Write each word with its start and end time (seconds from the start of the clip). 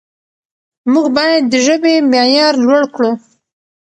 موږ 0.91 1.05
باید 1.17 1.43
د 1.51 1.53
ژبې 1.65 1.93
معیار 2.11 2.53
لوړ 2.65 2.83
کړو. 2.95 3.11